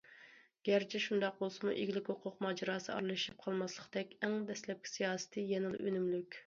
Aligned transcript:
گەرچە 0.69 1.01
شۇنداق 1.03 1.35
بولسىمۇ، 1.41 1.75
ئىگىلىك 1.83 2.09
ھوقۇق 2.13 2.41
ماجىراسى 2.47 2.91
ئارىلىشىپ 2.95 3.47
قالماسلىقتەك 3.47 4.19
ئەڭ 4.23 4.39
دەسلەپكى 4.51 4.95
سىياسىتى 4.97 5.47
يەنىلا 5.55 5.87
ئۈنۈملۈك. 5.89 6.39